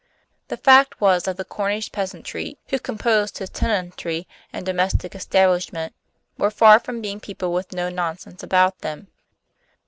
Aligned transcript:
The 0.47 0.57
fact 0.57 0.99
was 0.99 1.25
that 1.25 1.37
the 1.37 1.45
Cornish 1.45 1.91
peasantry, 1.91 2.57
who 2.69 2.79
composed 2.79 3.37
his 3.37 3.51
tenantry 3.51 4.27
and 4.51 4.65
domestic 4.65 5.13
establishment, 5.13 5.93
were 6.39 6.49
far 6.49 6.79
from 6.79 7.01
being 7.01 7.19
people 7.19 7.53
with 7.53 7.71
no 7.71 7.87
nonsense 7.87 8.41
about 8.41 8.79
them. 8.79 9.09